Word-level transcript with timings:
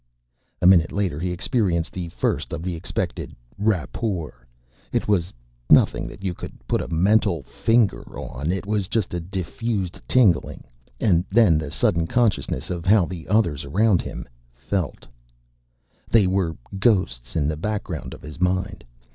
A 0.63 0.65
minute 0.65 0.91
later 0.91 1.19
he 1.19 1.29
experienced 1.31 1.93
the 1.93 2.09
first 2.09 2.53
of 2.53 2.63
the 2.63 2.73
expected 2.75 3.35
rapport. 3.59 4.47
It 4.91 5.07
was 5.07 5.31
nothing 5.69 6.07
that 6.07 6.23
you 6.23 6.33
could 6.33 6.53
put 6.67 6.81
a 6.81 6.87
mental 6.87 7.43
finger 7.43 8.01
on. 8.17 8.51
It 8.51 8.65
was 8.65 8.87
just 8.87 9.13
a 9.13 9.19
diffused 9.19 10.01
tingling 10.09 10.63
and 10.99 11.23
then 11.29 11.59
the 11.59 11.69
sudden 11.69 12.07
consciousness 12.07 12.71
of 12.71 12.83
how 12.83 13.05
the 13.05 13.27
others 13.27 13.63
around 13.63 14.01
him 14.01 14.27
felt. 14.55 15.05
They 16.09 16.25
were 16.25 16.57
ghosts 16.79 17.35
in 17.35 17.47
the 17.47 17.55
background 17.55 18.15
of 18.15 18.23
his 18.23 18.39
mind. 18.41 18.83